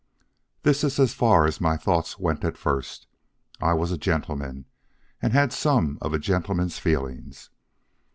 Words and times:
This 0.63 0.83
is 0.83 0.99
as 0.99 1.13
far 1.13 1.45
as 1.45 1.61
my 1.61 1.77
thoughts 1.77 2.17
went 2.17 2.43
at 2.43 2.57
first. 2.57 3.05
I 3.61 3.75
was 3.75 3.91
a 3.91 3.99
gentleman 3.99 4.65
and 5.21 5.31
had 5.31 5.53
some 5.53 5.99
of 6.01 6.11
a 6.11 6.17
gentleman's 6.17 6.79
feelings. 6.79 7.51